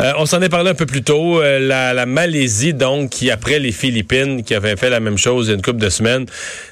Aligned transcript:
Euh, 0.00 0.12
on 0.18 0.26
s'en 0.26 0.40
est 0.42 0.48
parlé 0.48 0.70
un 0.70 0.74
peu 0.74 0.86
plus 0.86 1.02
tôt. 1.02 1.40
Euh, 1.40 1.58
la, 1.58 1.94
la, 1.94 2.06
Malaisie, 2.06 2.74
donc, 2.74 3.10
qui 3.10 3.30
après 3.30 3.58
les 3.58 3.72
Philippines, 3.72 4.42
qui 4.42 4.54
avaient 4.54 4.76
fait 4.76 4.90
la 4.90 5.00
même 5.00 5.18
chose 5.18 5.46
il 5.46 5.50
y 5.50 5.52
a 5.52 5.54
une 5.56 5.62
couple 5.62 5.80
de 5.80 5.88
semaines, 5.88 6.26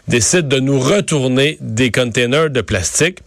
décide 0.08 0.48
de 0.48 0.58
nous 0.58 0.78
retourner 0.78 1.58
des 1.60 1.90
containers 1.90 2.50
de 2.50 2.60
plastique. 2.60 3.18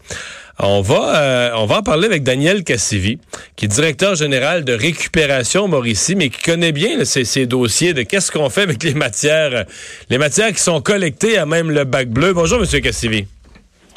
On 0.58 0.80
va, 0.82 1.20
euh, 1.20 1.52
on 1.56 1.66
va 1.66 1.80
en 1.80 1.84
parler 1.84 2.06
avec 2.06 2.24
Daniel 2.24 2.64
Cassivi, 2.64 3.20
qui 3.58 3.66
est 3.66 3.68
directeur 3.68 4.16
général 4.16 4.64
de 4.64 4.72
récupération 4.72 5.68
Mauricie, 5.68 6.16
mais 6.16 6.30
qui 6.30 6.42
connaît 6.42 6.72
bien 6.72 7.04
ces, 7.04 7.26
ces, 7.26 7.46
dossiers 7.46 7.94
de 7.94 8.04
qu'est-ce 8.04 8.32
qu'on 8.32 8.50
fait 8.50 8.62
avec 8.62 8.82
les 8.84 8.94
matières, 8.94 9.66
les 10.10 10.18
matières 10.18 10.54
qui 10.54 10.62
sont 10.62 10.80
collectées 10.80 11.38
à 11.38 11.46
même 11.46 11.72
le 11.72 11.84
bac 11.84 12.08
bleu. 12.08 12.32
Bonjour, 12.32 12.60
Monsieur 12.60 12.80
Cassivi. 12.80 13.28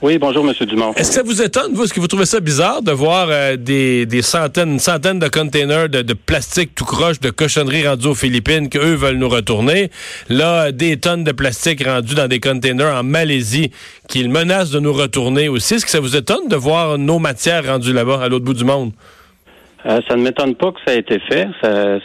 Oui, 0.00 0.16
bonjour, 0.18 0.48
M. 0.48 0.54
Dumont. 0.64 0.92
Est-ce 0.94 1.08
que 1.08 1.14
ça 1.16 1.22
vous 1.24 1.42
étonne, 1.42 1.72
vous? 1.74 1.82
Est-ce 1.82 1.92
que 1.92 1.98
vous 1.98 2.06
trouvez 2.06 2.24
ça 2.24 2.38
bizarre 2.38 2.82
de 2.82 2.92
voir 2.92 3.26
euh, 3.30 3.56
des, 3.56 4.06
des, 4.06 4.22
centaines, 4.22 4.70
une 4.70 4.78
centaine 4.78 5.18
de 5.18 5.26
containers 5.26 5.88
de, 5.88 6.02
de, 6.02 6.14
plastique 6.14 6.72
tout 6.76 6.84
croche, 6.84 7.18
de 7.18 7.30
cochonneries 7.30 7.88
rendues 7.88 8.06
aux 8.06 8.14
Philippines, 8.14 8.68
qu'eux 8.68 8.94
veulent 8.94 9.16
nous 9.16 9.28
retourner? 9.28 9.90
Là, 10.28 10.70
des 10.70 10.98
tonnes 10.98 11.24
de 11.24 11.32
plastique 11.32 11.84
rendues 11.84 12.14
dans 12.14 12.28
des 12.28 12.38
containers 12.38 12.94
en 12.94 13.02
Malaisie 13.02 13.72
qu'ils 14.08 14.30
menacent 14.30 14.70
de 14.70 14.78
nous 14.78 14.92
retourner 14.92 15.48
aussi. 15.48 15.74
Est-ce 15.74 15.84
que 15.84 15.90
ça 15.90 16.00
vous 16.00 16.14
étonne 16.14 16.46
de 16.48 16.56
voir 16.56 16.96
nos 16.96 17.18
matières 17.18 17.66
rendues 17.66 17.92
là-bas, 17.92 18.20
à 18.22 18.28
l'autre 18.28 18.44
bout 18.44 18.54
du 18.54 18.64
monde? 18.64 18.92
Euh, 19.84 19.98
ça 20.08 20.14
ne 20.14 20.22
m'étonne 20.22 20.54
pas 20.54 20.70
que 20.70 20.78
ça 20.86 20.94
ait 20.94 21.00
été 21.00 21.18
fait. 21.28 21.48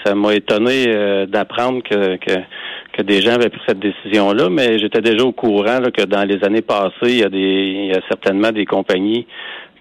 Ça 0.03 0.15
m'a 0.15 0.33
étonné 0.33 0.85
euh, 0.87 1.27
d'apprendre 1.27 1.83
que, 1.83 2.15
que 2.17 2.39
que 2.93 3.01
des 3.01 3.21
gens 3.21 3.31
avaient 3.31 3.49
pris 3.49 3.61
cette 3.67 3.79
décision-là, 3.79 4.49
mais 4.49 4.79
j'étais 4.79 5.01
déjà 5.01 5.23
au 5.23 5.31
courant 5.31 5.79
que 5.95 6.03
dans 6.03 6.23
les 6.23 6.43
années 6.43 6.61
passées, 6.61 6.91
il 7.03 7.17
y 7.17 7.23
a 7.23 7.29
des 7.29 7.39
il 7.39 7.87
y 7.87 7.95
a 7.95 8.01
certainement 8.07 8.51
des 8.51 8.65
compagnies 8.65 9.25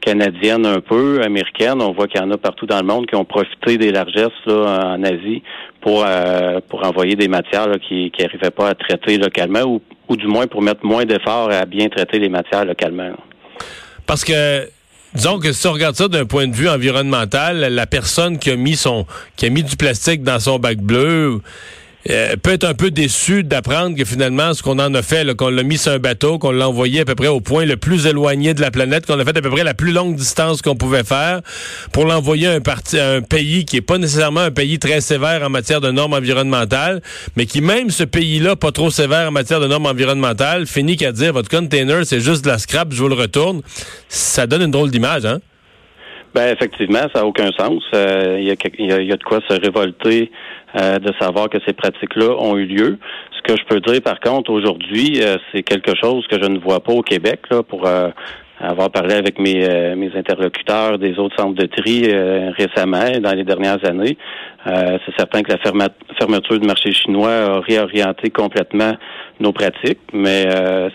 canadiennes 0.00 0.66
un 0.66 0.80
peu, 0.80 1.22
américaines, 1.22 1.80
on 1.80 1.92
voit 1.92 2.08
qu'il 2.08 2.20
y 2.20 2.24
en 2.24 2.30
a 2.32 2.36
partout 2.36 2.66
dans 2.66 2.80
le 2.80 2.86
monde 2.86 3.06
qui 3.06 3.14
ont 3.14 3.24
profité 3.24 3.78
des 3.78 3.92
largesses 3.92 4.32
en 4.48 5.02
Asie 5.04 5.42
pour 5.80 6.04
euh, 6.04 6.58
pour 6.68 6.84
envoyer 6.84 7.14
des 7.14 7.28
matières 7.28 7.68
qui 7.86 8.10
n'arrivaient 8.18 8.50
pas 8.50 8.70
à 8.70 8.74
traiter 8.74 9.18
localement 9.18 9.62
ou, 9.62 9.80
ou 10.08 10.16
du 10.16 10.26
moins 10.26 10.46
pour 10.46 10.62
mettre 10.62 10.84
moins 10.84 11.04
d'efforts 11.04 11.50
à 11.52 11.66
bien 11.66 11.88
traiter 11.88 12.18
les 12.18 12.28
matières 12.28 12.64
localement. 12.64 13.12
Parce 14.06 14.24
que 14.24 14.66
Disons 15.14 15.38
que 15.38 15.52
si 15.52 15.66
on 15.66 15.72
regarde 15.72 15.94
ça 15.94 16.08
d'un 16.08 16.24
point 16.24 16.48
de 16.48 16.54
vue 16.54 16.70
environnemental, 16.70 17.58
la 17.58 17.86
personne 17.86 18.38
qui 18.38 18.50
a 18.50 18.56
mis 18.56 18.76
son 18.76 19.04
qui 19.36 19.44
a 19.44 19.50
mis 19.50 19.62
du 19.62 19.76
plastique 19.76 20.22
dans 20.22 20.40
son 20.40 20.58
bac 20.58 20.78
bleu, 20.78 21.42
euh, 22.10 22.36
peut 22.42 22.52
être 22.52 22.64
un 22.64 22.74
peu 22.74 22.90
déçu 22.90 23.44
d'apprendre 23.44 23.96
que 23.96 24.04
finalement, 24.04 24.54
ce 24.54 24.62
qu'on 24.62 24.78
en 24.78 24.94
a 24.94 25.02
fait, 25.02 25.34
qu'on 25.34 25.50
l'a 25.50 25.62
mis 25.62 25.78
sur 25.78 25.92
un 25.92 25.98
bateau, 25.98 26.38
qu'on 26.38 26.50
l'a 26.50 26.68
envoyé 26.68 27.00
à 27.00 27.04
peu 27.04 27.14
près 27.14 27.28
au 27.28 27.40
point 27.40 27.64
le 27.64 27.76
plus 27.76 28.06
éloigné 28.06 28.54
de 28.54 28.60
la 28.60 28.70
planète, 28.70 29.06
qu'on 29.06 29.18
a 29.18 29.24
fait 29.24 29.36
à 29.36 29.42
peu 29.42 29.50
près 29.50 29.64
la 29.64 29.74
plus 29.74 29.92
longue 29.92 30.16
distance 30.16 30.62
qu'on 30.62 30.76
pouvait 30.76 31.04
faire 31.04 31.40
pour 31.92 32.04
l'envoyer 32.04 32.48
à 32.48 32.52
un, 32.52 33.16
un 33.16 33.22
pays 33.22 33.64
qui 33.64 33.76
est 33.76 33.82
pas 33.82 33.98
nécessairement 33.98 34.40
un 34.40 34.50
pays 34.50 34.78
très 34.78 35.00
sévère 35.00 35.42
en 35.42 35.50
matière 35.50 35.80
de 35.80 35.90
normes 35.90 36.14
environnementales, 36.14 37.02
mais 37.36 37.46
qui 37.46 37.60
même 37.60 37.90
ce 37.90 38.04
pays-là, 38.04 38.56
pas 38.56 38.72
trop 38.72 38.90
sévère 38.90 39.28
en 39.28 39.32
matière 39.32 39.60
de 39.60 39.66
normes 39.66 39.86
environnementales, 39.86 40.66
finit 40.66 40.96
qu'à 40.96 41.12
dire 41.12 41.32
votre 41.32 41.48
container, 41.48 42.04
c'est 42.04 42.20
juste 42.20 42.44
de 42.44 42.48
la 42.48 42.58
scrap, 42.58 42.92
je 42.92 43.02
vous 43.02 43.08
le 43.08 43.14
retourne. 43.14 43.62
Ça 44.08 44.46
donne 44.46 44.62
une 44.62 44.70
drôle 44.70 44.90
d'image, 44.90 45.24
hein? 45.24 45.40
Ben 46.34 46.50
effectivement, 46.50 47.06
ça 47.14 47.20
n'a 47.20 47.26
aucun 47.26 47.50
sens. 47.58 47.82
Il 47.92 47.98
euh, 47.98 48.40
y, 48.40 48.50
a, 48.50 48.54
y, 48.78 49.12
a, 49.12 49.16
de 49.16 49.22
quoi 49.22 49.40
se 49.46 49.60
révolter 49.60 50.30
euh, 50.80 50.98
de 50.98 51.12
savoir 51.20 51.50
que 51.50 51.58
ces 51.66 51.74
pratiques-là 51.74 52.36
ont 52.38 52.56
eu 52.56 52.64
lieu. 52.64 52.98
Ce 53.36 53.42
que 53.42 53.58
je 53.58 53.64
peux 53.66 53.80
dire, 53.80 54.00
par 54.00 54.18
contre, 54.18 54.50
aujourd'hui, 54.50 55.20
euh, 55.22 55.36
c'est 55.52 55.62
quelque 55.62 55.92
chose 56.00 56.26
que 56.28 56.42
je 56.42 56.48
ne 56.48 56.58
vois 56.58 56.80
pas 56.80 56.92
au 56.92 57.02
Québec 57.02 57.40
là, 57.50 57.62
pour 57.62 57.86
avoir 58.60 58.90
parlé 58.90 59.14
avec 59.14 59.40
mes, 59.40 59.94
mes 59.96 60.16
interlocuteurs 60.16 60.98
des 60.98 61.18
autres 61.18 61.34
centres 61.36 61.60
de 61.60 61.66
tri 61.66 62.06
récemment, 62.56 63.18
dans 63.20 63.32
les 63.32 63.42
dernières 63.42 63.84
années. 63.84 64.16
c'est 64.64 65.16
certain 65.18 65.42
que 65.42 65.50
la 65.50 65.58
fermeture 66.16 66.60
du 66.60 66.66
marché 66.66 66.92
chinois 66.92 67.32
a 67.32 67.60
réorienté 67.60 68.30
complètement 68.30 68.92
nos 69.40 69.52
pratiques, 69.52 70.00
mais 70.12 70.46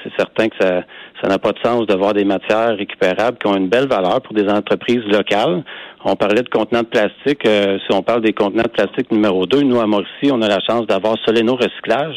c'est 0.03 0.11
certain 0.17 0.49
que 0.49 0.55
ça 0.59 0.83
ça 1.21 1.27
n'a 1.27 1.39
pas 1.39 1.51
de 1.51 1.59
sens 1.63 1.87
de 1.87 1.95
voir 1.95 2.13
des 2.13 2.25
matières 2.25 2.75
récupérables 2.77 3.37
qui 3.37 3.47
ont 3.47 3.55
une 3.55 3.69
belle 3.69 3.87
valeur 3.87 4.21
pour 4.21 4.33
des 4.33 4.47
entreprises 4.47 5.03
locales. 5.11 5.63
On 6.03 6.15
parlait 6.15 6.43
de 6.43 6.49
contenants 6.49 6.83
de 6.83 6.87
plastique. 6.87 7.45
Euh, 7.45 7.77
si 7.79 7.95
on 7.95 8.03
parle 8.03 8.21
des 8.21 8.33
contenants 8.33 8.63
de 8.63 8.69
plastique 8.69 9.11
numéro 9.11 9.45
2, 9.45 9.61
nous, 9.61 9.79
à 9.79 9.87
Mauricie, 9.87 10.31
on 10.31 10.41
a 10.41 10.47
la 10.47 10.59
chance 10.59 10.85
d'avoir 10.87 11.15
Soleno 11.25 11.55
Recyclage 11.55 12.15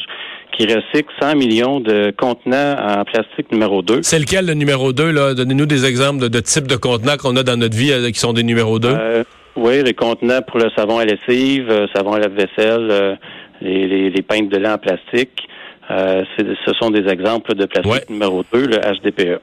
qui 0.56 0.66
recycle 0.66 1.08
100 1.20 1.36
millions 1.36 1.80
de 1.80 2.12
contenants 2.18 2.76
en 2.78 3.04
plastique 3.04 3.50
numéro 3.52 3.82
2. 3.82 4.00
C'est 4.02 4.18
lequel 4.18 4.46
le 4.46 4.54
numéro 4.54 4.92
2? 4.92 5.10
Là? 5.10 5.34
Donnez-nous 5.34 5.66
des 5.66 5.86
exemples 5.86 6.20
de, 6.20 6.28
de 6.28 6.40
types 6.40 6.66
de 6.66 6.76
contenants 6.76 7.16
qu'on 7.16 7.36
a 7.36 7.42
dans 7.42 7.56
notre 7.56 7.76
vie 7.76 7.92
euh, 7.92 8.10
qui 8.10 8.18
sont 8.18 8.32
des 8.32 8.42
numéros 8.42 8.78
2. 8.78 8.88
Euh, 8.88 9.24
oui, 9.56 9.82
les 9.82 9.94
contenants 9.94 10.42
pour 10.42 10.58
le 10.58 10.70
savon 10.76 10.98
à 10.98 11.04
lessive, 11.04 11.70
euh, 11.70 11.86
savon 11.94 12.12
à 12.12 12.18
lave-vaisselle, 12.18 12.88
euh, 12.90 13.14
les, 13.60 13.88
les, 13.88 14.10
les 14.10 14.22
pintes 14.22 14.48
de 14.48 14.58
lait 14.58 14.70
en 14.70 14.78
plastique. 14.78 15.48
Euh, 15.90 16.24
ce 16.38 16.72
sont 16.74 16.90
des 16.90 17.08
exemples 17.08 17.54
de 17.54 17.66
plastique 17.66 17.92
ouais. 17.92 18.04
numéro 18.08 18.44
2, 18.52 18.66
le 18.66 18.76
HDPE. 18.78 19.40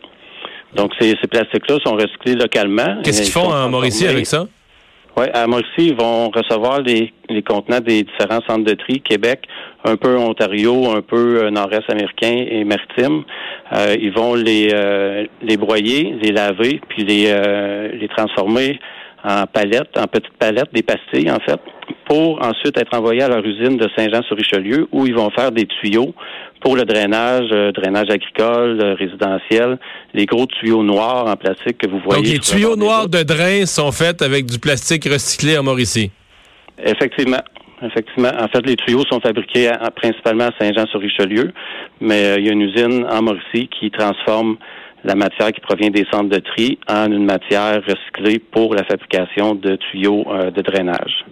Donc, 0.75 0.91
ces, 0.99 1.15
ces 1.21 1.27
plastiques-là 1.27 1.77
sont 1.85 1.95
recyclés 1.95 2.35
localement. 2.35 2.97
Qu'est-ce 3.03 3.23
qu'ils 3.23 3.31
font 3.31 3.51
en 3.51 3.69
Mauricie 3.69 4.07
avec 4.07 4.25
ça? 4.25 4.47
Oui, 5.17 5.25
à 5.33 5.47
Mauricie, 5.47 5.67
ils 5.79 5.95
vont 5.95 6.29
recevoir 6.29 6.81
les, 6.81 7.11
les, 7.27 7.41
contenants 7.41 7.79
des 7.79 8.03
différents 8.03 8.41
centres 8.47 8.65
de 8.65 8.75
tri, 8.75 9.01
Québec, 9.01 9.47
un 9.83 9.95
peu 9.95 10.15
Ontario, 10.15 10.91
un 10.91 11.01
peu 11.01 11.45
euh, 11.45 11.49
nord-est 11.49 11.89
américain 11.89 12.45
et 12.47 12.63
maritime. 12.63 13.23
Euh, 13.73 13.95
ils 13.99 14.11
vont 14.11 14.35
les, 14.35 14.69
euh, 14.71 15.25
les 15.41 15.57
broyer, 15.57 16.15
les 16.21 16.31
laver, 16.31 16.79
puis 16.87 17.03
les, 17.03 17.25
euh, 17.29 17.89
les 17.99 18.07
transformer 18.09 18.79
en 19.23 19.45
palettes, 19.47 19.97
en 19.97 20.07
petites 20.07 20.37
palettes, 20.39 20.73
des 20.73 20.83
pastilles 20.83 21.31
en 21.31 21.39
fait, 21.39 21.59
pour 22.07 22.43
ensuite 22.45 22.77
être 22.79 22.95
envoyés 22.95 23.23
à 23.23 23.27
leur 23.27 23.45
usine 23.45 23.77
de 23.77 23.87
Saint-Jean-sur-Richelieu 23.95 24.87
où 24.91 25.05
ils 25.05 25.15
vont 25.15 25.29
faire 25.31 25.51
des 25.51 25.65
tuyaux 25.65 26.13
pour 26.61 26.75
le 26.75 26.85
drainage, 26.85 27.49
euh, 27.51 27.71
drainage 27.71 28.09
agricole, 28.09 28.79
euh, 28.81 28.95
résidentiel, 28.95 29.77
les 30.13 30.25
gros 30.25 30.45
tuyaux 30.45 30.83
noirs 30.83 31.27
en 31.27 31.35
plastique 31.35 31.77
que 31.77 31.87
vous 31.87 31.99
voyez. 31.99 32.23
Donc 32.23 32.31
les 32.33 32.39
tuyaux 32.39 32.75
noirs 32.75 33.07
de 33.07 33.23
drain 33.23 33.65
sont 33.65 33.91
faits 33.91 34.21
avec 34.21 34.45
du 34.45 34.59
plastique 34.59 35.05
recyclé 35.05 35.57
en 35.57 35.63
Mauricie. 35.63 36.11
Effectivement. 36.83 37.41
Effectivement. 37.81 38.31
En 38.39 38.47
fait, 38.47 38.65
les 38.65 38.75
tuyaux 38.75 39.03
sont 39.09 39.19
fabriqués 39.19 39.67
à, 39.67 39.91
principalement 39.91 40.45
à 40.45 40.51
Saint-Jean-sur-Richelieu, 40.59 41.51
mais 42.01 42.23
euh, 42.25 42.39
il 42.39 42.45
y 42.47 42.49
a 42.49 42.53
une 42.53 42.61
usine 42.61 43.05
en 43.09 43.21
Mauricie 43.21 43.69
qui 43.79 43.91
transforme 43.91 44.57
la 45.07 45.15
matière 45.15 45.53
qui 45.53 45.61
provient 45.61 45.89
des 45.89 46.05
centres 46.11 46.29
de 46.29 46.39
tri 46.39 46.77
en 46.89 47.09
une 47.09 47.23
matière 47.23 47.81
recyclée 47.81 48.39
pour 48.39 48.75
la 48.75 48.83
fabrication 48.83 49.55
de 49.55 49.77
tuyaux 49.77 50.25
euh, 50.27 50.51
de 50.51 50.61
drainage. 50.61 51.25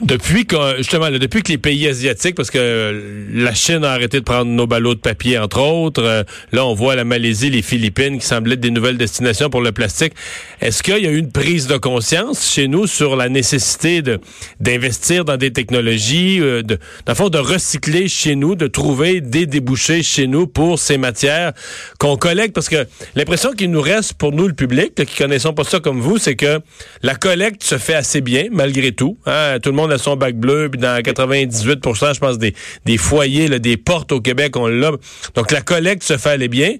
Depuis 0.00 0.46
que 0.46 0.56
justement, 0.78 1.08
là, 1.08 1.18
depuis 1.18 1.42
que 1.42 1.50
les 1.50 1.58
pays 1.58 1.88
asiatiques, 1.88 2.36
parce 2.36 2.50
que 2.50 3.28
la 3.32 3.52
Chine 3.52 3.84
a 3.84 3.90
arrêté 3.90 4.18
de 4.20 4.24
prendre 4.24 4.50
nos 4.50 4.66
ballots 4.66 4.94
de 4.94 5.00
papier 5.00 5.38
entre 5.38 5.60
autres, 5.60 6.02
euh, 6.02 6.22
là 6.52 6.64
on 6.64 6.74
voit 6.74 6.94
la 6.94 7.04
Malaisie, 7.04 7.50
les 7.50 7.62
Philippines 7.62 8.18
qui 8.18 8.26
semblent 8.26 8.52
être 8.52 8.60
des 8.60 8.70
nouvelles 8.70 8.96
destinations 8.96 9.50
pour 9.50 9.60
le 9.60 9.72
plastique. 9.72 10.12
Est-ce 10.60 10.84
qu'il 10.84 10.98
y 10.98 11.06
a 11.06 11.10
eu 11.10 11.18
une 11.18 11.32
prise 11.32 11.66
de 11.66 11.76
conscience 11.76 12.48
chez 12.52 12.68
nous 12.68 12.86
sur 12.86 13.16
la 13.16 13.28
nécessité 13.28 14.02
de 14.02 14.20
d'investir 14.60 15.24
dans 15.24 15.36
des 15.36 15.52
technologies, 15.52 16.40
euh, 16.40 16.62
de, 16.62 16.78
dans 17.06 17.14
fond, 17.16 17.28
de 17.28 17.38
recycler 17.38 18.08
chez 18.08 18.36
nous, 18.36 18.54
de 18.54 18.68
trouver 18.68 19.20
des 19.20 19.46
débouchés 19.46 20.04
chez 20.04 20.28
nous 20.28 20.46
pour 20.46 20.78
ces 20.78 20.96
matières 20.96 21.52
qu'on 21.98 22.16
collecte, 22.16 22.54
parce 22.54 22.68
que 22.68 22.86
l'impression 23.16 23.50
qu'il 23.52 23.70
nous 23.70 23.82
reste 23.82 24.14
pour 24.14 24.30
nous 24.30 24.46
le 24.46 24.54
public, 24.54 24.94
qui 24.94 25.16
connaissons 25.16 25.54
pas 25.54 25.64
ça 25.64 25.80
comme 25.80 26.00
vous, 26.00 26.18
c'est 26.18 26.36
que 26.36 26.60
la 27.02 27.16
collecte 27.16 27.64
se 27.64 27.78
fait 27.78 27.94
assez 27.94 28.20
bien 28.20 28.46
malgré 28.52 28.92
tout. 28.92 29.18
Hein, 29.26 29.58
tout 29.60 29.71
le 29.72 29.76
monde 29.76 29.92
a 29.92 29.98
son 29.98 30.16
bac 30.16 30.34
bleu, 30.36 30.68
puis 30.70 30.80
dans 30.80 31.02
98 31.02 31.80
je 32.12 32.18
pense, 32.20 32.38
des, 32.38 32.54
des 32.84 32.98
foyers, 32.98 33.48
là, 33.48 33.58
des 33.58 33.76
portes 33.76 34.12
au 34.12 34.20
Québec, 34.20 34.56
on 34.56 34.68
l'a. 34.68 34.92
Donc, 35.34 35.50
la 35.50 35.60
collecte 35.62 36.02
se 36.02 36.16
fait 36.16 36.30
aller 36.30 36.48
bien, 36.48 36.76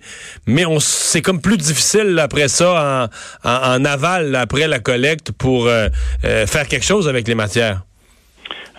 mais 0.46 0.64
on 0.64 0.78
c'est 0.80 1.22
comme 1.22 1.40
plus 1.40 1.56
difficile 1.56 2.14
là, 2.14 2.24
après 2.24 2.48
ça, 2.48 3.10
en, 3.44 3.48
en, 3.48 3.76
en 3.76 3.84
aval, 3.84 4.30
là, 4.30 4.40
après 4.40 4.68
la 4.68 4.78
collecte, 4.78 5.32
pour 5.32 5.66
euh, 5.66 5.88
euh, 6.24 6.46
faire 6.46 6.68
quelque 6.68 6.84
chose 6.84 7.08
avec 7.08 7.26
les 7.26 7.34
matières. 7.34 7.82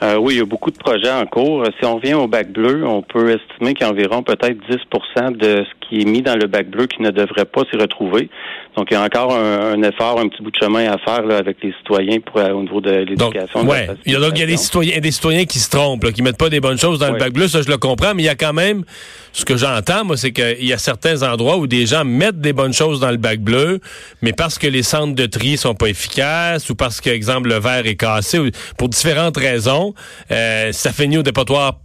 Euh, 0.02 0.18
oui, 0.18 0.34
il 0.36 0.38
y 0.40 0.42
a 0.42 0.46
beaucoup 0.46 0.72
de 0.72 0.78
projets 0.78 1.12
en 1.12 1.26
cours. 1.26 1.66
Si 1.80 1.86
on 1.86 1.96
revient 1.96 2.16
au 2.16 2.28
bac 2.28 2.52
bleu, 2.52 2.86
on 2.86 3.02
peut 3.02 3.30
estimer 3.30 3.74
qu'il 3.74 3.86
y 3.86 3.90
a 3.90 3.94
environ 3.94 4.22
peut-être 4.22 4.58
10% 4.70 5.38
de 5.38 5.64
ce 5.64 5.83
qui 5.88 6.02
est 6.02 6.06
mis 6.06 6.22
dans 6.22 6.36
le 6.36 6.48
bac 6.48 6.68
bleu 6.70 6.88
qui 6.88 7.02
ne 7.02 7.12
devrait 7.12 7.46
pas 7.46 7.62
s'y 7.70 7.78
retrouver. 7.78 8.30
Donc, 8.76 8.88
il 8.90 8.94
y 8.94 8.98
a 8.98 9.04
encore 9.04 9.36
un, 9.36 9.82
effort, 9.84 10.20
un 10.20 10.28
petit 10.28 10.42
bout 10.42 10.52
de 10.52 10.58
chemin 10.60 10.92
à 10.92 10.98
faire 10.98 11.24
là, 11.26 11.38
avec 11.38 11.58
les 11.62 11.74
citoyens 11.74 12.20
pour, 12.20 12.40
euh, 12.40 12.52
au 12.52 12.62
niveau 12.62 12.82
de 12.82 12.92
l'éducation. 12.92 13.62
Ouais. 13.68 13.88
Il 14.06 14.14
y 14.14 14.16
a 14.16 14.20
donc 14.20 14.32
il 14.36 14.40
y 14.40 14.44
a 14.44 14.48
des 14.48 14.58
citoyens, 14.58 15.00
des 15.00 15.12
citoyens 15.12 15.46
qui 15.46 15.60
se 15.60 15.70
trompent, 15.70 16.04
là, 16.04 16.12
qui 16.12 16.22
mettent 16.22 16.38
pas 16.38 16.50
des 16.50 16.60
bonnes 16.60 16.80
choses 16.80 17.00
dans 17.00 17.12
le 17.12 17.18
bac 17.18 17.34
bleu, 17.34 17.48
ça 17.48 17.62
je 17.62 17.70
le 17.70 17.78
comprends, 17.78 18.14
mais 18.16 18.24
il 18.24 18.26
y 18.26 18.30
a 18.30 18.36
quand 18.36 18.54
même, 18.54 18.84
ce 19.32 19.46
que 19.46 19.58
j'entends, 19.58 20.06
moi, 20.06 20.18
c'est 20.18 20.32
qu'il 20.32 20.66
y 20.66 20.74
a 20.74 20.78
certains 20.78 21.22
endroits 21.24 21.58
où 21.58 21.68
des 21.68 21.86
gens 21.86 22.04
mettent 22.06 22.42
des 22.42 22.54
bonnes 22.54 22.74
choses 22.74 23.00
dans 23.00 23.12
le 23.12 23.18
bac 23.18 23.40
bleu, 23.40 23.80
mais 24.22 24.34
parce 24.34 24.58
que 24.58 24.68
les 24.68 24.84
centres 24.84 25.16
de 25.16 25.26
tri 25.26 25.58
sont 25.58 25.76
pas 25.76 25.88
efficaces 25.88 26.70
ou 26.70 26.76
parce 26.76 27.02
que, 27.02 27.10
exemple, 27.10 27.50
le 27.50 27.60
verre 27.60 27.86
est 27.86 27.96
cassé, 27.96 28.40
ou 28.40 28.50
pour 28.78 28.90
différentes 28.90 29.38
raisons, 29.38 29.94
euh, 30.32 30.72
ça 30.72 30.92
finit 30.92 31.18
au 31.18 31.24
dépotoir 31.24 31.80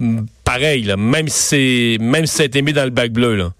pareil, 0.45 0.85
là, 0.85 0.97
même 0.97 1.29
si 1.29 1.43
c'est 1.43 1.97
même 2.00 2.27
si 2.27 2.37
ça 2.37 2.43
a 2.45 2.47
été 2.47 2.62
mis 2.62 2.73
dans 2.73 2.85
le 2.85 2.91
bac 2.91 3.12
bleu. 3.12 3.37
Là. 3.37 3.50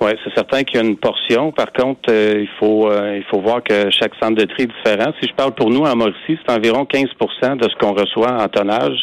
Oui, 0.00 0.10
c'est 0.24 0.34
certain 0.34 0.64
qu'il 0.64 0.76
y 0.76 0.82
a 0.82 0.84
une 0.84 0.96
portion. 0.96 1.52
Par 1.52 1.72
contre, 1.72 2.10
euh, 2.10 2.40
il 2.40 2.48
faut 2.58 2.90
euh, 2.90 3.16
il 3.16 3.24
faut 3.30 3.40
voir 3.40 3.62
que 3.62 3.90
chaque 3.90 4.12
centre 4.20 4.34
de 4.34 4.44
tri 4.44 4.64
est 4.64 4.66
différent. 4.66 5.12
Si 5.20 5.28
je 5.28 5.34
parle 5.34 5.54
pour 5.54 5.70
nous 5.70 5.82
en 5.82 5.94
Mauricie, 5.94 6.16
c'est 6.44 6.52
environ 6.52 6.84
15% 6.84 7.56
de 7.58 7.68
ce 7.68 7.74
qu'on 7.78 7.94
reçoit 7.94 8.42
en 8.42 8.48
tonnage 8.48 8.98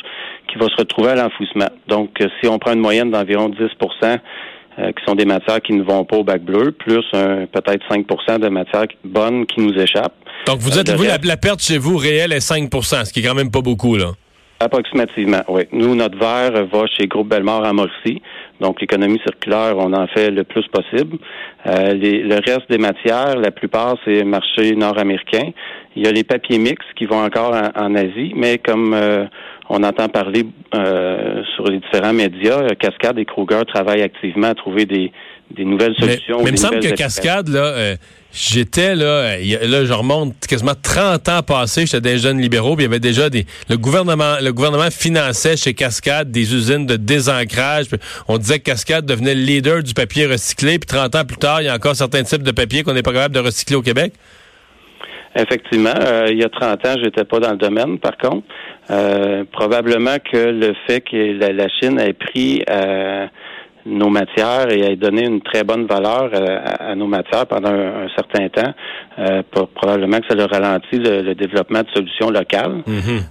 qui 0.51 0.57
va 0.57 0.65
se 0.67 0.75
retrouver 0.77 1.11
à 1.11 1.15
l'enfouissement. 1.15 1.69
Donc, 1.87 2.19
euh, 2.19 2.27
si 2.41 2.49
on 2.49 2.59
prend 2.59 2.73
une 2.73 2.81
moyenne 2.81 3.09
d'environ 3.09 3.49
10% 3.49 4.19
qui 4.77 5.03
sont 5.05 5.15
des 5.15 5.25
matières 5.25 5.61
qui 5.61 5.73
ne 5.73 5.83
vont 5.83 6.05
pas 6.05 6.15
au 6.15 6.23
bac 6.23 6.41
bleu, 6.41 6.71
plus 6.71 7.03
peut-être 7.11 7.85
5% 7.91 8.39
de 8.39 8.47
matières 8.47 8.87
bonnes 9.03 9.45
qui 9.45 9.59
nous 9.59 9.73
échappent. 9.77 10.15
Donc, 10.47 10.59
vous 10.59 10.79
êtes, 10.79 10.89
vous, 10.91 11.03
la, 11.03 11.37
perte 11.37 11.61
chez 11.61 11.77
vous 11.77 11.97
réelle 11.97 12.31
est 12.31 12.39
5% 12.39 13.05
ce 13.05 13.13
qui 13.13 13.19
est 13.19 13.23
quand 13.23 13.35
même 13.35 13.51
pas 13.51 13.61
beaucoup, 13.61 13.97
là. 13.97 14.13
Approximativement, 14.61 15.41
oui. 15.47 15.63
Nous, 15.71 15.95
notre 15.95 16.19
verre 16.19 16.67
va 16.67 16.85
chez 16.85 17.07
Groupe 17.07 17.29
Bellemare 17.29 17.63
à 17.63 17.73
Morcy. 17.73 18.21
Donc, 18.59 18.79
l'économie 18.79 19.19
circulaire, 19.25 19.75
on 19.75 19.91
en 19.91 20.05
fait 20.05 20.29
le 20.29 20.43
plus 20.43 20.67
possible. 20.67 21.17
Euh, 21.65 21.95
le 21.95 22.35
reste 22.35 22.69
des 22.69 22.77
matières, 22.77 23.37
la 23.37 23.49
plupart, 23.49 23.95
c'est 24.05 24.23
marché 24.23 24.75
nord-américain. 24.75 25.49
Il 25.95 26.05
y 26.05 26.07
a 26.07 26.11
les 26.11 26.23
papiers 26.23 26.59
mix 26.59 26.85
qui 26.95 27.07
vont 27.07 27.23
encore 27.23 27.55
en, 27.75 27.95
Asie, 27.95 28.33
mais 28.35 28.59
comme 28.59 28.93
euh, 28.93 29.25
on 29.67 29.81
entend 29.81 30.09
parler 30.09 30.45
euh, 30.75 31.41
sur 31.55 31.63
les 31.63 31.79
différents 31.79 32.13
médias, 32.13 32.61
Cascade 32.75 33.17
et 33.17 33.25
Kruger 33.25 33.61
travaillent 33.67 34.03
activement 34.03 34.49
à 34.49 34.53
trouver 34.53 34.85
des, 34.85 35.11
des 35.55 35.65
nouvelles 35.65 35.95
solutions. 35.95 36.39
Mais, 36.39 36.49
il 36.49 36.51
me 36.51 36.57
semble 36.57 36.79
que 36.79 36.93
Cascade, 36.93 37.49
là, 37.49 37.95
J'étais 38.33 38.95
là, 38.95 39.35
là, 39.37 39.85
je 39.85 39.91
remonte 39.91 40.47
quasiment 40.47 40.71
30 40.81 41.27
ans 41.27 41.43
passés, 41.43 41.85
j'étais 41.85 41.99
des 41.99 42.17
jeunes 42.17 42.39
libéraux, 42.39 42.77
puis 42.77 42.85
il 42.85 42.87
y 42.87 42.89
avait 42.89 43.01
déjà 43.01 43.29
des. 43.29 43.45
Le 43.69 43.77
gouvernement, 43.77 44.35
le 44.41 44.53
gouvernement 44.53 44.89
finançait 44.89 45.57
chez 45.57 45.73
Cascade 45.73 46.31
des 46.31 46.55
usines 46.55 46.85
de 46.85 46.95
désancrage. 46.95 47.87
on 48.29 48.37
disait 48.37 48.59
que 48.59 48.63
Cascade 48.63 49.05
devenait 49.05 49.35
le 49.35 49.41
leader 49.41 49.83
du 49.83 49.93
papier 49.93 50.27
recyclé, 50.27 50.79
puis 50.79 50.87
30 50.87 51.15
ans 51.15 51.25
plus 51.25 51.37
tard, 51.37 51.61
il 51.61 51.65
y 51.65 51.67
a 51.67 51.75
encore 51.75 51.95
certains 51.95 52.23
types 52.23 52.43
de 52.43 52.51
papier 52.51 52.83
qu'on 52.83 52.93
n'est 52.93 53.03
pas 53.03 53.11
capable 53.11 53.35
de 53.35 53.41
recycler 53.41 53.75
au 53.75 53.81
Québec. 53.81 54.13
Effectivement, 55.35 55.93
euh, 55.95 56.27
il 56.29 56.37
y 56.37 56.43
a 56.43 56.49
30 56.49 56.85
ans, 56.85 56.95
j'étais 57.03 57.25
pas 57.25 57.39
dans 57.39 57.51
le 57.51 57.57
domaine, 57.57 57.99
par 57.99 58.17
contre. 58.17 58.47
Euh, 58.89 59.43
probablement 59.51 60.17
que 60.19 60.37
le 60.37 60.73
fait 60.87 61.01
que 61.01 61.37
la, 61.37 61.67
Chine 61.69 61.99
ait 61.99 62.13
pris 62.13 62.63
euh, 62.69 63.27
nos 63.85 64.09
matières 64.09 64.71
et 64.71 64.85
à 64.85 64.95
donner 64.95 65.25
une 65.25 65.41
très 65.41 65.63
bonne 65.63 65.85
valeur 65.85 66.29
euh, 66.33 66.59
à, 66.79 66.95
nos 66.95 67.07
matières 67.07 67.47
pendant 67.47 67.71
un, 67.71 68.07
certain 68.15 68.49
temps. 68.49 68.73
Euh, 69.19 69.41
probablement 69.75 70.19
que 70.19 70.27
ça 70.27 70.35
leur 70.35 70.49
ralentit 70.49 70.97
le, 70.97 71.33
développement 71.33 71.81
de 71.81 71.89
solutions 71.93 72.29
locales. 72.29 72.83
Mm-hmm. 72.87 73.21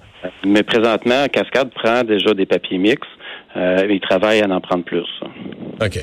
Mais 0.47 0.62
présentement, 0.62 1.26
Cascade 1.32 1.70
prend 1.75 2.02
déjà 2.05 2.35
des 2.35 2.47
papiers 2.47 2.79
mix 2.79 3.06
euh, 3.56 3.87
et 3.88 3.94
il 3.94 4.00
travaille 4.00 4.43
à 4.43 4.49
en 4.49 4.61
prendre 4.61 4.85
plus. 4.85 5.06
OK. 5.81 5.99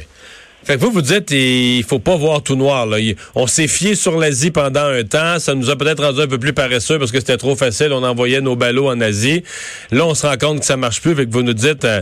Fait 0.67 0.75
que 0.75 0.81
vous, 0.81 0.91
vous 0.91 1.01
dites, 1.01 1.31
il 1.31 1.81
faut 1.87 1.99
pas 1.99 2.17
voir 2.17 2.43
tout 2.43 2.57
noir. 2.57 2.85
Là. 2.85 2.97
On 3.35 3.47
s'est 3.47 3.69
fié 3.69 3.95
sur 3.95 4.19
l'Asie 4.19 4.51
pendant 4.51 4.83
un 4.83 5.03
temps. 5.05 5.39
Ça 5.39 5.55
nous 5.55 5.69
a 5.69 5.77
peut-être 5.77 6.03
rendu 6.03 6.19
un 6.19 6.27
peu 6.27 6.39
plus 6.39 6.51
paresseux 6.51 6.99
parce 6.99 7.13
que 7.13 7.21
c'était 7.21 7.37
trop 7.37 7.55
facile. 7.55 7.93
On 7.93 8.03
envoyait 8.03 8.41
nos 8.41 8.57
ballots 8.57 8.89
en 8.89 8.99
Asie. 8.99 9.43
Là, 9.91 10.05
on 10.05 10.13
se 10.13 10.27
rend 10.27 10.35
compte 10.35 10.59
que 10.59 10.65
ça 10.65 10.75
marche 10.75 11.01
plus. 11.01 11.15
Fait 11.15 11.25
que 11.25 11.31
vous 11.31 11.41
nous 11.41 11.53
dites, 11.53 11.85
euh, 11.85 12.01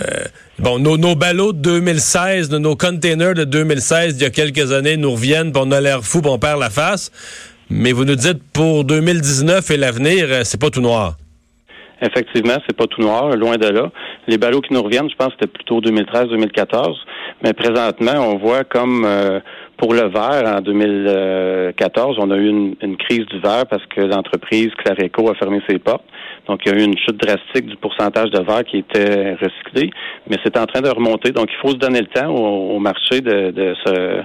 euh, 0.00 0.06
bon, 0.60 0.78
nos, 0.78 0.96
nos 0.96 1.16
ballots 1.16 1.52
de 1.52 1.58
2016, 1.58 2.52
nos 2.52 2.76
containers 2.76 3.34
de 3.34 3.42
2016, 3.42 4.14
il 4.16 4.22
y 4.22 4.26
a 4.26 4.30
quelques 4.30 4.70
années, 4.70 4.96
nous 4.96 5.10
reviennent, 5.10 5.50
puis 5.50 5.60
on 5.66 5.72
a 5.72 5.80
l'air 5.80 6.04
fou, 6.04 6.22
puis 6.22 6.30
on 6.30 6.38
perd 6.38 6.60
la 6.60 6.70
face. 6.70 7.10
Mais 7.68 7.90
vous 7.90 8.04
nous 8.04 8.14
dites, 8.14 8.40
pour 8.52 8.84
2019 8.84 9.68
et 9.72 9.76
l'avenir, 9.76 10.26
euh, 10.28 10.40
c'est 10.44 10.60
pas 10.60 10.70
tout 10.70 10.82
noir. 10.82 11.16
Effectivement, 12.00 12.58
c'est 12.66 12.76
pas 12.76 12.86
tout 12.86 13.00
noir, 13.00 13.34
loin 13.36 13.56
de 13.56 13.66
là. 13.66 13.90
Les 14.28 14.38
ballots 14.38 14.60
qui 14.60 14.72
nous 14.72 14.82
reviennent, 14.82 15.08
je 15.10 15.16
pense 15.16 15.28
que 15.28 15.34
c'était 15.40 15.52
plutôt 15.52 15.80
2013-2014. 15.80 16.94
Mais 17.42 17.52
présentement, 17.52 18.12
on 18.20 18.38
voit 18.38 18.64
comme 18.64 19.04
euh, 19.04 19.40
pour 19.76 19.92
le 19.92 20.08
verre, 20.08 20.56
en 20.56 20.60
2014, 20.60 22.16
on 22.18 22.30
a 22.30 22.36
eu 22.36 22.48
une, 22.48 22.96
crise 22.96 23.26
du 23.26 23.40
verre 23.40 23.66
parce 23.68 23.84
que 23.86 24.00
l'entreprise 24.00 24.70
Clareco 24.76 25.30
a 25.30 25.34
fermé 25.34 25.60
ses 25.68 25.78
portes. 25.78 26.04
Donc, 26.46 26.60
il 26.64 26.72
y 26.72 26.74
a 26.74 26.78
eu 26.78 26.84
une 26.84 26.96
chute 26.96 27.16
drastique 27.16 27.66
du 27.66 27.76
pourcentage 27.76 28.30
de 28.30 28.42
verre 28.42 28.64
qui 28.64 28.78
était 28.78 29.34
recyclé. 29.34 29.90
Mais 30.28 30.36
c'est 30.44 30.56
en 30.56 30.66
train 30.66 30.80
de 30.80 30.88
remonter. 30.88 31.32
Donc, 31.32 31.48
il 31.50 31.56
faut 31.60 31.72
se 31.72 31.78
donner 31.78 32.00
le 32.00 32.06
temps 32.06 32.28
au, 32.28 32.78
marché 32.78 33.20
de, 33.20 33.74
se 33.84 34.22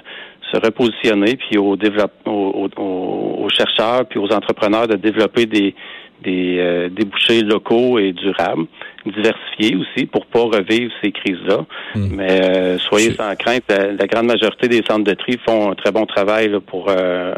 se 0.52 0.60
repositionner, 0.66 1.36
puis 1.36 1.60
aux, 1.60 1.78
aux, 2.26 3.50
chercheurs, 3.50 4.06
puis 4.08 4.18
aux 4.18 4.32
entrepreneurs 4.34 4.88
de 4.88 4.96
développer 4.96 5.46
des, 5.46 5.76
des 6.24 6.58
euh, 6.60 6.90
débouchés 6.90 7.42
locaux 7.42 8.00
et 8.00 8.14
durables, 8.14 8.66
diversifiés 9.06 9.76
aussi 9.76 10.06
pour 10.06 10.26
pas 10.26 10.42
revivre 10.42 10.92
ces 11.02 11.12
crises-là. 11.12 11.66
Hmm. 11.96 12.08
Mais 12.12 12.42
euh, 12.42 12.78
soyez 12.80 13.14
sans 13.14 13.36
crainte, 13.36 13.64
la, 13.70 14.08
grande 14.08 14.28
majorité 14.28 14.68
des 14.68 14.84
centres 14.88 15.04
de 15.04 15.14
tri 15.14 15.40
font 15.48 15.72
un 15.72 15.76
très 15.76 15.92
bon 15.92 16.06
travail 16.06 16.52
pour 16.68 16.90
euh, 16.90 17.34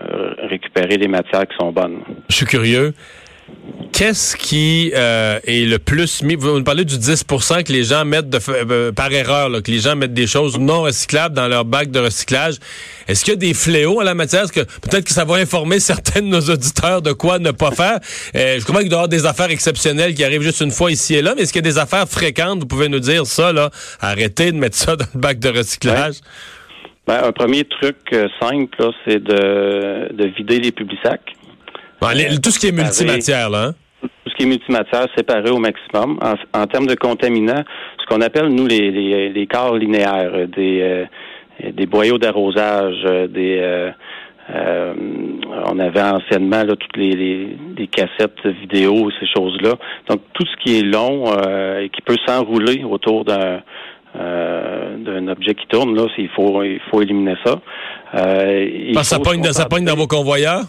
récupérer 0.50 0.98
les 0.98 1.08
matières 1.08 1.48
qui 1.48 1.56
sont 1.58 1.72
bonnes. 1.72 2.00
Je 2.30 2.36
suis 2.36 2.46
curieux. 2.46 2.94
Qu'est-ce 4.02 4.36
qui 4.36 4.92
euh, 4.96 5.40
est 5.46 5.70
le 5.70 5.78
plus 5.78 6.24
mis? 6.24 6.36
Vous 6.36 6.58
nous 6.58 6.64
parlez 6.64 6.86
du 6.86 6.96
10% 6.96 7.64
que 7.64 7.72
les 7.72 7.84
gens 7.84 8.04
mettent 8.04 8.30
de, 8.30 8.40
euh, 8.50 8.92
par 8.92 9.12
erreur, 9.12 9.52
que 9.62 9.70
les 9.70 9.78
gens 9.78 9.96
mettent 9.96 10.16
des 10.16 10.26
choses 10.26 10.58
non 10.58 10.82
recyclables 10.82 11.36
dans 11.36 11.48
leur 11.48 11.66
bac 11.66 11.92
de 11.92 12.00
recyclage. 12.00 12.56
Est-ce 13.08 13.24
qu'il 13.24 13.34
y 13.34 13.38
a 13.38 13.40
des 13.40 13.54
fléaux 13.54 14.00
à 14.00 14.04
la 14.04 14.16
matière? 14.16 14.46
Est-ce 14.46 14.54
que 14.54 14.62
peut-être 14.62 15.04
que 15.04 15.12
ça 15.12 15.26
va 15.26 15.36
informer 15.36 15.80
certains 15.80 16.22
de 16.22 16.28
nos 16.28 16.42
auditeurs 16.42 17.04
de 17.04 17.12
quoi 17.12 17.38
ne 17.38 17.52
pas 17.52 17.72
faire? 17.72 18.00
Euh, 18.36 18.60
je 18.60 18.66
comprends 18.66 18.82
qu'il 18.82 18.90
doit 18.90 18.98
y 18.98 19.02
avoir 19.02 19.08
des 19.08 19.26
affaires 19.26 19.52
exceptionnelles 19.52 20.16
qui 20.16 20.24
arrivent 20.24 20.42
juste 20.42 20.62
une 20.62 20.72
fois 20.72 20.92
ici 20.92 21.16
et 21.16 21.22
là, 21.22 21.34
mais 21.36 21.44
est-ce 21.44 21.54
qu'il 21.54 21.64
y 21.64 21.68
a 21.68 21.72
des 21.72 21.78
affaires 21.78 22.08
fréquentes? 22.08 22.62
Vous 22.62 22.68
pouvez 22.68 22.90
nous 22.90 23.00
dire 23.00 23.28
ça, 23.28 23.54
là, 23.54 23.70
arrêtez 24.00 24.52
de 24.52 24.58
mettre 24.58 24.78
ça 24.78 24.96
dans 24.96 25.06
le 25.14 25.20
bac 25.20 25.38
de 25.38 25.50
recyclage. 25.50 26.16
Ben, 27.06 27.24
un 27.24 27.32
premier 27.32 27.66
truc 27.66 27.98
simple, 28.40 28.84
c'est 29.06 29.22
de, 29.22 30.12
de 30.12 30.26
vider 30.38 30.60
les 30.60 30.72
publics 30.72 31.00
sacs 31.04 31.36
tout 32.42 32.52
ce 32.52 32.60
qui 32.60 32.68
est 32.68 32.72
multimatière, 32.72 33.50
là. 33.50 33.68
Hein? 33.68 33.76
Tout 34.02 34.32
ce 34.32 34.36
qui 34.36 34.44
est 34.44 34.48
multimatière, 34.48 35.06
séparé 35.16 35.50
au 35.50 35.60
maximum. 35.60 36.20
En, 36.54 36.68
termes 36.68 36.88
de 36.88 36.96
contaminants, 36.96 37.64
ce 38.00 38.06
qu'on 38.08 38.22
appelle, 38.22 38.48
nous, 38.48 38.66
les, 38.68 38.92
les, 38.92 39.30
les 39.30 39.48
corps 39.48 39.76
linéaires, 39.76 40.32
euh, 40.34 40.48
des, 40.48 40.82
euh, 40.82 41.72
des 41.72 41.86
boyaux 41.86 42.18
d'arrosage, 42.18 43.04
euh, 43.06 43.28
des... 43.28 43.92
on 45.66 45.80
avait 45.80 46.02
anciennement 46.02 46.64
là, 46.64 46.76
toutes 46.76 46.98
les, 46.98 47.16
les, 47.78 47.88
cassettes 47.88 48.46
vidéo, 48.62 49.10
ces 49.20 49.28
choses-là. 49.28 49.76
Donc 50.10 50.22
tout 50.34 50.46
ce 50.46 50.64
qui 50.64 50.80
est 50.80 50.84
long 50.84 51.26
et 51.80 51.90
qui 51.90 52.02
peut 52.02 52.18
s'enrouler 52.26 52.84
autour 52.84 53.26
d'un 53.26 53.62
d'un 54.14 55.30
objet 55.30 55.56
qui 55.56 55.66
tourne, 55.68 55.96
là, 55.96 56.06
il 56.18 56.28
faut 56.36 56.64
il 56.64 56.82
faut 56.90 57.02
éliminer 57.02 57.36
ça. 57.46 57.62
ça 59.04 59.20
pogne, 59.20 59.42
ça 59.54 59.66
pogne 59.68 59.86
dans 59.86 59.96
vos 59.96 60.08
convoyeurs? 60.08 60.64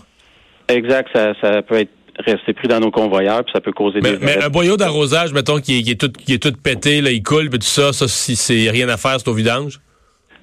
Exact, 0.68 1.08
ça, 1.14 1.34
ça 1.40 1.62
peut 1.62 1.76
être 1.76 1.90
rester 2.18 2.52
pris 2.52 2.68
dans 2.68 2.80
nos 2.80 2.90
convoyeurs, 2.90 3.42
puis 3.44 3.52
ça 3.54 3.60
peut 3.60 3.72
causer 3.72 4.00
des... 4.00 4.18
Mais 4.20 4.42
un 4.42 4.48
boyau 4.48 4.76
d'arrosage, 4.76 5.32
mettons, 5.32 5.58
qui 5.58 5.78
est, 5.78 5.82
qui 5.82 5.90
est, 5.92 6.00
tout, 6.00 6.12
qui 6.12 6.34
est 6.34 6.42
tout 6.42 6.52
pété, 6.52 7.00
là, 7.00 7.10
il 7.10 7.22
coule, 7.22 7.48
puis 7.48 7.58
tout 7.58 7.66
ça, 7.66 7.92
ça, 7.92 8.06
si 8.08 8.36
c'est 8.36 8.70
rien 8.70 8.88
à 8.88 8.96
faire, 8.96 9.18
c'est 9.18 9.28
au 9.28 9.34
vidange? 9.34 9.80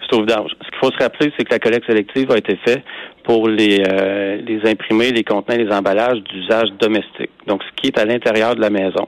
C'est 0.01 0.15
au 0.15 0.21
vidange. 0.21 0.51
Ce 0.61 0.69
qu'il 0.69 0.79
faut 0.79 0.91
se 0.91 0.97
rappeler, 0.97 1.31
c'est 1.37 1.45
que 1.45 1.53
la 1.53 1.59
collecte 1.59 1.85
sélective 1.85 2.31
a 2.31 2.37
été 2.37 2.57
faite 2.65 2.83
pour 3.23 3.47
les, 3.47 3.83
euh, 3.87 4.41
les 4.45 4.67
imprimés, 4.69 5.11
les 5.11 5.23
contenants, 5.23 5.57
les 5.57 5.71
emballages 5.71 6.21
d'usage 6.23 6.69
domestique. 6.79 7.29
Donc, 7.45 7.61
ce 7.63 7.81
qui 7.81 7.87
est 7.87 7.99
à 7.99 8.05
l'intérieur 8.05 8.55
de 8.55 8.61
la 8.61 8.69
maison. 8.69 9.07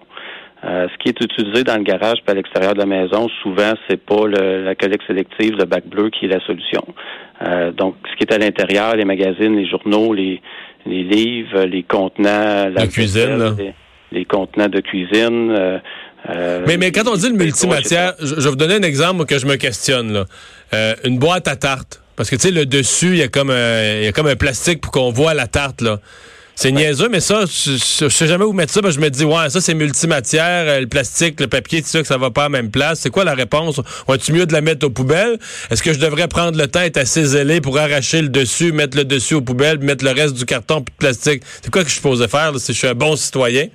Euh, 0.64 0.88
ce 0.94 0.98
qui 1.00 1.10
est 1.10 1.20
utilisé 1.20 1.64
dans 1.64 1.76
le 1.78 1.82
garage 1.82 2.20
puis 2.24 2.30
à 2.30 2.36
l'extérieur 2.36 2.76
de 2.76 2.78
la 2.78 2.86
maison, 2.86 3.28
souvent, 3.42 3.74
c'est 3.90 4.00
pas 4.00 4.28
le, 4.28 4.64
la 4.64 4.76
collecte 4.76 5.08
sélective, 5.08 5.56
le 5.58 5.66
bac 5.66 5.88
bleu 5.88 6.12
qui 6.12 6.26
est 6.26 6.28
la 6.28 6.40
solution. 6.42 6.86
Euh, 7.42 7.72
donc, 7.72 7.96
ce 8.12 8.16
qui 8.16 8.26
est 8.26 8.32
à 8.32 8.38
l'intérieur, 8.38 8.96
les 8.96 9.06
magazines, 9.06 9.56
les 9.56 9.68
journaux, 9.68 10.14
les, 10.14 10.40
les 10.86 11.04
livres, 11.04 11.64
les 11.64 11.84
contenants, 11.84 12.70
la 12.70 12.88
cuisine, 12.88 13.56
les, 14.12 14.26
contenants 14.26 14.70
de 14.70 14.80
cuisine. 14.80 15.52
Euh, 15.52 15.80
euh, 16.30 16.64
mais, 16.68 16.78
mais 16.78 16.92
quand 16.92 17.08
on 17.08 17.16
dit 17.16 17.30
le 17.30 17.36
multimatière, 17.36 18.14
je, 18.20 18.36
vais 18.36 18.50
vous 18.50 18.56
donner 18.56 18.76
un 18.76 18.84
exemple 18.84 19.26
que 19.26 19.40
je 19.40 19.46
me 19.46 19.56
questionne. 19.56 20.14
Là. 20.14 20.26
Euh, 20.74 20.96
une 21.04 21.18
boîte 21.18 21.48
à 21.48 21.56
tarte. 21.56 22.04
Parce 22.16 22.30
que 22.30 22.36
tu 22.36 22.42
sais, 22.42 22.52
le 22.52 22.66
dessus, 22.66 23.08
il 23.08 23.18
y 23.18 23.24
a 23.24 23.28
comme 23.28 23.50
un, 23.50 24.00
il 24.00 24.04
y 24.04 24.08
a 24.08 24.12
comme 24.12 24.28
un 24.28 24.36
plastique 24.36 24.82
pour 24.82 24.92
qu'on 24.92 25.12
voit 25.12 25.34
la 25.34 25.48
tarte. 25.48 25.82
là. 25.82 26.00
C'est 26.56 26.72
niaiseux, 26.72 27.10
mais 27.10 27.22
ça, 27.22 27.46
je, 27.46 27.72
je, 27.72 28.10
sais 28.10 28.28
jamais 28.28 28.44
où 28.44 28.54
mettre 28.54 28.74
ça. 28.74 28.82
je 28.84 29.00
me 29.00 29.10
dis, 29.10 29.24
ouais, 29.24 29.50
ça 29.50 29.62
c'est 29.62 29.74
multimatière, 29.74 30.66
euh, 30.68 30.80
le 30.82 30.88
plastique, 30.88 31.40
le 31.40 31.48
papier, 31.48 31.82
tout 31.82 31.88
ça, 31.88 32.02
que 32.02 32.08
ça 32.08 32.18
va 32.18 32.30
pas 32.30 32.42
à 32.42 32.46
la 32.46 32.50
même 32.50 32.72
place. 32.72 33.00
C'est 33.00 33.10
quoi 33.10 33.24
la 33.24 33.34
réponse? 33.34 33.80
ou 34.08 34.18
tu 34.18 34.34
mieux 34.34 34.46
de 34.46 34.54
la 34.54 34.62
mettre 34.62 34.86
aux 34.86 34.90
poubelles? 34.90 35.40
Est-ce 35.70 35.82
que 35.82 35.94
je 35.94 36.00
devrais 36.00 36.28
prendre 36.28 36.58
le 36.58 36.68
temps, 36.68 36.82
être 36.82 36.98
assez 36.98 37.26
zélé 37.26 37.62
pour 37.62 37.78
arracher 37.78 38.22
le 38.22 38.30
dessus, 38.30 38.72
mettre 38.72 38.98
le 38.98 39.06
dessus 39.06 39.36
aux 39.36 39.42
poubelles, 39.42 39.80
mettre 39.80 40.04
le 40.04 40.12
reste 40.12 40.36
du 40.36 40.46
carton 40.46 40.82
puis 40.82 40.94
de 40.94 40.98
plastique? 40.98 41.44
C'est 41.62 41.72
quoi 41.72 41.82
que 41.82 41.88
je 41.88 41.94
suis 41.94 42.02
supposé 42.02 42.28
faire 42.28 42.52
si 42.58 42.74
je 42.74 42.78
suis 42.78 42.88
un 42.88 42.96
bon 42.96 43.16
citoyen? 43.16 43.68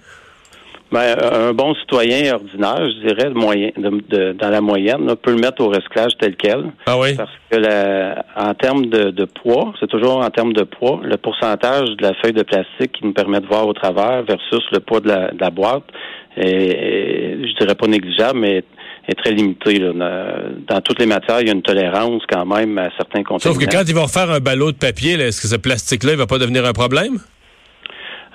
Ben, 0.97 1.15
un 1.31 1.53
bon 1.53 1.75
citoyen 1.75 2.33
ordinaire, 2.33 2.81
je 2.89 3.07
dirais, 3.07 3.29
moyen, 3.29 3.69
de, 3.77 4.33
dans 4.33 4.49
la 4.49 4.63
moyenne, 4.63 5.15
peut 5.17 5.33
le 5.33 5.37
mettre 5.37 5.61
au 5.61 5.69
recyclage 5.69 6.13
tel 6.19 6.37
quel. 6.37 6.73
Ah 6.87 6.99
oui? 6.99 7.15
Parce 7.15 7.29
que 7.51 7.57
la, 7.59 8.25
en 8.35 8.55
termes 8.55 8.87
de, 8.87 9.25
poids, 9.27 9.75
c'est 9.79 9.91
toujours 9.91 10.25
en 10.25 10.31
termes 10.31 10.55
de 10.55 10.63
poids, 10.63 11.01
le 11.03 11.19
pourcentage 11.19 11.91
de 11.99 12.03
la 12.03 12.15
feuille 12.15 12.33
de 12.33 12.45
plastique 12.45 12.93
qui 12.93 13.05
nous 13.05 13.13
permet 13.13 13.41
de 13.41 13.47
voir 13.47 13.67
au 13.67 13.75
travers 13.75 14.23
versus 14.23 14.65
le 14.73 14.81
poids 14.81 15.01
de 15.01 15.09
la, 15.09 15.51
boîte 15.51 15.85
est, 16.39 17.41
je 17.43 17.59
dirais 17.59 17.75
pas 17.75 17.89
négligeable, 17.89 18.39
mais 18.39 18.65
est 19.07 19.19
très 19.23 19.33
limité. 19.33 19.79
Dans 19.79 20.81
toutes 20.83 20.99
les 20.99 21.07
matières, 21.07 21.43
il 21.43 21.49
y 21.49 21.51
a 21.51 21.53
une 21.53 21.61
tolérance 21.61 22.23
quand 22.27 22.47
même 22.47 22.79
à 22.79 22.89
certains 22.97 23.23
contenus. 23.23 23.43
Sauf 23.55 23.59
que 23.63 23.71
quand 23.71 23.85
ils 23.87 23.95
vont 23.95 24.09
faire 24.09 24.31
un 24.31 24.41
ballot 24.41 24.73
de 24.73 24.79
papier, 24.79 25.13
est-ce 25.21 25.43
que 25.43 25.49
ce 25.49 25.57
plastique-là, 25.57 26.13
il 26.13 26.19
va 26.19 26.27
pas 26.27 26.39
devenir 26.39 26.65
un 26.65 26.73
problème? 26.73 27.19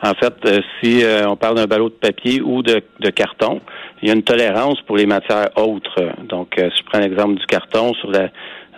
En 0.03 0.13
fait, 0.15 0.33
euh, 0.45 0.61
si 0.81 1.03
euh, 1.03 1.27
on 1.27 1.35
parle 1.35 1.55
d'un 1.55 1.67
ballot 1.67 1.89
de 1.89 1.93
papier 1.93 2.41
ou 2.41 2.63
de, 2.63 2.81
carton, 3.11 3.61
il 4.01 4.07
y 4.07 4.11
a 4.11 4.15
une 4.15 4.23
tolérance 4.23 4.81
pour 4.87 4.97
les 4.97 5.05
matières 5.05 5.49
autres. 5.55 6.11
Donc, 6.27 6.57
euh, 6.57 6.69
si 6.71 6.79
je 6.79 6.89
prends 6.89 6.99
l'exemple 6.99 7.35
du 7.35 7.45
carton 7.45 7.93
sur 7.93 8.09
la, 8.09 8.29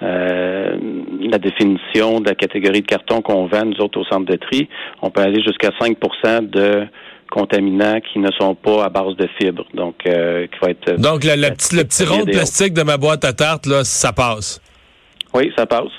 la 0.02 1.38
définition 1.38 2.20
de 2.20 2.28
la 2.28 2.36
catégorie 2.36 2.82
de 2.82 2.88
carton 2.88 3.22
qu'on 3.22 3.48
vend, 3.48 3.66
nous 3.66 3.80
autres, 3.80 4.02
au 4.02 4.04
centre 4.04 4.26
de 4.26 4.36
tri, 4.36 4.68
on 5.02 5.10
peut 5.12 5.22
aller 5.22 5.42
jusqu'à 5.42 5.70
5% 5.70 6.50
de 6.50 6.86
contaminants 7.32 8.02
qui 8.02 8.20
ne 8.20 8.30
sont 8.38 8.54
pas 8.54 8.84
à 8.84 8.90
base 8.90 9.16
de 9.16 9.28
fibres. 9.40 9.66
Donc, 9.74 9.96
qui 10.00 10.10
va 10.10 10.72
être... 10.72 11.00
Donc, 11.00 11.24
le 11.24 11.84
petit 11.84 12.04
rond 12.04 12.26
de 12.26 12.32
plastique 12.32 12.74
de 12.74 12.84
ma 12.84 12.98
boîte 12.98 13.24
à 13.24 13.32
tarte, 13.32 13.66
là, 13.66 13.86
ça 13.86 14.12
passe? 14.12 14.60
Oui, 15.34 15.54
ça 15.58 15.66
passe. 15.66 15.92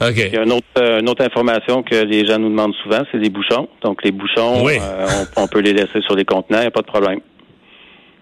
Il 0.00 0.18
y 0.18 0.36
a 0.36 0.40
euh, 0.40 1.00
une 1.00 1.08
autre, 1.08 1.24
information 1.24 1.82
que 1.82 1.96
les 1.96 2.24
gens 2.24 2.38
nous 2.38 2.50
demandent 2.50 2.74
souvent, 2.82 3.02
c'est 3.10 3.18
les 3.18 3.30
bouchons. 3.30 3.68
Donc, 3.82 4.04
les 4.04 4.12
bouchons, 4.12 4.66
euh, 4.68 5.06
on, 5.36 5.48
peut 5.48 5.60
les 5.60 5.72
laisser 5.72 6.00
sur 6.02 6.14
les 6.14 6.24
contenants, 6.24 6.58
il 6.58 6.62
n'y 6.62 6.66
a 6.66 6.70
pas 6.70 6.82
de 6.82 6.86
problème. 6.86 7.20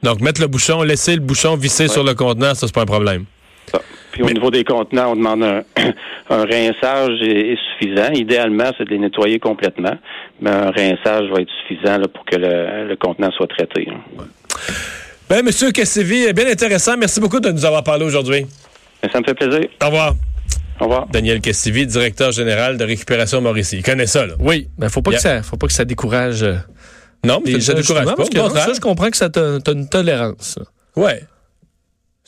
Donc, 0.03 0.21
mettre 0.21 0.41
le 0.41 0.47
bouchon, 0.47 0.83
laisser 0.83 1.15
le 1.15 1.21
bouchon 1.21 1.57
visser 1.57 1.89
sur 1.89 2.05
le 2.05 2.15
contenant, 2.15 2.55
ça, 2.55 2.67
c'est 2.67 2.75
pas 2.75 2.83
un 2.83 2.87
problème. 2.87 3.25
Puis 4.13 4.23
au 4.23 4.31
niveau 4.31 4.51
des 4.51 4.65
contenants, 4.65 5.13
on 5.13 5.17
demande 5.17 5.43
un, 5.43 5.63
rinçage 6.31 7.21
est, 7.21 7.57
suffisant. 7.73 8.13
Idéalement, 8.15 8.71
c'est 8.79 8.85
de 8.85 8.91
les 8.91 8.99
nettoyer 8.99 9.39
complètement, 9.39 9.95
mais 10.41 10.51
un 10.51 10.71
rinçage 10.71 11.29
va 11.31 11.41
être 11.41 11.51
suffisant 11.61 12.01
pour 12.15 12.25
que 12.25 12.37
le, 12.37 12.95
contenant 12.97 13.31
soit 13.33 13.49
traité. 13.49 13.89
Ben, 15.29 15.45
Monsieur 15.45 15.73
Cassevi, 15.73 16.33
bien 16.33 16.47
intéressant. 16.47 16.97
Merci 16.97 17.21
beaucoup 17.21 17.41
de 17.41 17.51
nous 17.51 17.65
avoir 17.65 17.83
parlé 17.83 18.05
aujourd'hui. 18.05 18.47
Ça 19.13 19.21
me 19.21 19.25
fait 19.25 19.35
plaisir. 19.35 19.69
Au 19.83 19.87
revoir. 19.87 20.15
Au 20.81 20.85
revoir. 20.85 21.07
Daniel 21.09 21.41
Cassivi, 21.41 21.87
directeur 21.87 22.33
général 22.33 22.77
de 22.77 22.85
Récupération 22.85 23.41
Mauricie. 23.41 23.79
Il 23.79 23.83
connaît 23.83 24.07
ça, 24.07 24.27
là. 24.27 24.35
Oui, 24.39 24.69
mais 24.79 24.89
faut 24.89 25.03
pas 25.03 25.13
que 25.13 25.21
ça, 25.21 25.43
faut 25.43 25.57
pas 25.57 25.67
que 25.67 25.73
ça 25.73 25.85
décourage. 25.85 26.43
Euh, 26.43 26.57
non, 27.25 27.43
mais 27.45 27.61
ça 27.61 27.75
décourage 27.75 28.05
pas. 28.05 28.15
Parce 28.15 28.31
que, 28.31 28.39
ça, 28.39 28.73
je 28.75 28.81
comprends 28.81 29.11
que 29.11 29.17
ça 29.17 29.31
t'a 29.31 29.59
une 29.73 29.89
tolérance. 29.89 30.59
Ouais. 30.95 31.23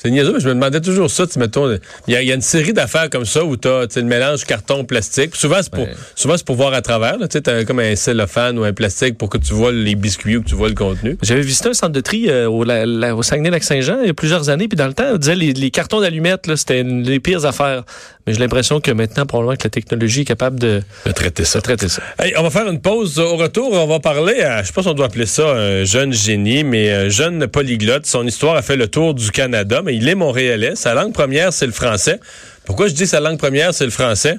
C'est 0.01 0.13
niaiseux, 0.13 0.35
mais 0.35 0.39
je 0.39 0.49
me 0.49 0.55
demandais 0.55 0.81
toujours 0.81 1.11
ça. 1.11 1.27
Tu 1.27 1.41
mettons, 1.41 1.77
il 2.07 2.15
y, 2.15 2.31
a 2.31 2.35
une 2.35 2.41
série 2.41 2.73
d'affaires 2.73 3.11
comme 3.11 3.25
ça 3.25 3.45
où 3.45 3.57
tu 3.57 3.67
as 3.67 3.97
le 3.97 4.03
mélange 4.05 4.45
carton-plastique. 4.45 5.35
Souvent, 5.35 5.59
c'est 5.61 5.73
pour, 5.73 5.89
souvent, 6.15 6.37
c'est 6.37 6.47
pour 6.47 6.55
voir 6.55 6.73
à 6.73 6.83
travers. 6.83 7.17
Tu 7.29 7.39
as 7.45 7.65
comme 7.65 7.81
un 7.81 7.97
cellophane 7.97 8.61
ou 8.61 8.63
un 8.63 8.73
plastique 8.73 9.19
pour 9.19 9.29
que 9.29 9.39
tu 9.39 9.55
vois 9.55 9.73
les 9.73 9.97
biscuits 9.97 10.37
ou 10.37 10.43
que 10.45 10.49
tu 10.49 10.55
vois 10.55 10.69
le 10.69 10.77
contenu. 10.77 11.19
J'avais 11.21 11.41
visité 11.41 11.71
un 11.71 11.75
centre 11.75 11.93
de 11.93 12.01
tri 12.01 12.31
euh, 12.31 12.49
au, 12.49 12.65
au 12.65 13.23
Saguenay-Lac-Saint-Jean 13.25 13.99
il 14.03 14.07
y 14.07 14.11
a 14.11 14.15
plusieurs 14.15 14.51
années. 14.51 14.69
Puis 14.69 14.77
dans 14.77 14.87
le 14.87 14.95
temps, 14.95 15.15
on 15.15 15.17
disait 15.17 15.35
les, 15.35 15.53
les 15.53 15.71
cartons 15.73 16.01
d'allumettes, 16.01 16.55
c'était 16.55 16.85
les 16.85 17.19
pires 17.19 17.45
affaires. 17.45 17.83
Mais 18.29 18.35
j'ai 18.35 18.41
l'impression 18.41 18.79
que 18.79 18.91
maintenant, 18.91 19.25
probablement 19.25 19.57
que 19.57 19.65
la 19.65 19.71
technologie 19.71 20.21
est 20.21 20.27
capable 20.27 20.61
de, 20.61 20.83
traiter 21.15 21.47
ça. 21.47 21.63
traiter 21.63 21.89
ça. 21.89 22.03
on 22.37 22.43
va 22.43 22.51
faire 22.51 22.69
une 22.69 22.79
pause. 22.79 23.19
Au 23.19 23.37
retour, 23.37 23.73
on 23.73 23.87
va 23.87 24.01
parler 24.01 24.43
à, 24.43 24.61
je 24.61 24.67
sais 24.67 24.75
pas 24.75 24.83
si 24.83 24.89
on 24.89 24.93
doit 24.93 25.07
appeler 25.07 25.25
ça 25.25 25.49
un 25.49 25.85
jeune 25.85 26.13
génie, 26.13 26.63
mais 26.63 26.93
un 26.93 27.09
jeune 27.09 27.47
polyglotte. 27.47 28.05
Son 28.05 28.27
histoire 28.27 28.57
a 28.57 28.61
fait 28.61 28.77
le 28.77 28.87
tour 28.87 29.15
du 29.15 29.31
Canada, 29.31 29.81
mais 29.83 29.97
il 29.97 30.07
est 30.07 30.15
montréalais. 30.15 30.77
Sa 30.77 30.93
langue 30.93 31.15
première, 31.15 31.55
c'est 31.55 31.65
le 31.65 31.73
français. 31.73 32.21
Pourquoi 32.67 32.89
je 32.89 32.93
dis 32.93 33.07
sa 33.07 33.21
langue 33.21 33.39
première, 33.39 33.73
c'est 33.73 33.87
le 33.87 33.91
français? 33.91 34.37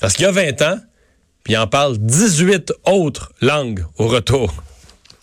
Parce 0.00 0.14
qu'il 0.14 0.24
y 0.24 0.26
a 0.26 0.32
20 0.32 0.62
ans, 0.62 0.78
puis 1.44 1.52
il 1.52 1.58
en 1.58 1.66
parle 1.66 1.98
18 1.98 2.72
autres 2.86 3.30
langues 3.42 3.84
au 3.98 4.08
retour. 4.08 4.54